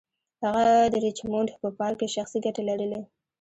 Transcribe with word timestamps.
هغه 0.43 0.65
د 0.93 0.95
ریچمونډ 1.03 1.49
په 1.61 1.67
پارک 1.77 1.97
کې 1.99 2.07
شخصي 2.15 2.37
ګټې 2.45 2.63
لرلې. 2.69 3.01